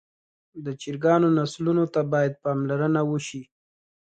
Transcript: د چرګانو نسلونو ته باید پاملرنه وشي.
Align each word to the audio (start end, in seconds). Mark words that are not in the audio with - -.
د 0.63 0.67
چرګانو 0.81 1.27
نسلونو 1.37 1.83
ته 1.93 2.01
باید 2.13 2.33
پاملرنه 2.43 3.01
وشي. 3.09 3.43